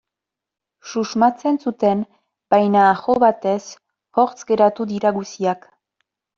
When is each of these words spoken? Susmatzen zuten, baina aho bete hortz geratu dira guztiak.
Susmatzen 0.91 1.59
zuten, 1.65 2.01
baina 2.55 2.87
aho 2.95 3.17
bete 3.27 3.55
hortz 4.21 4.39
geratu 4.53 4.91
dira 4.97 5.17
guztiak. 5.23 5.73